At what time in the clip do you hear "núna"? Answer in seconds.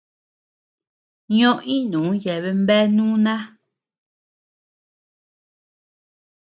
2.95-3.35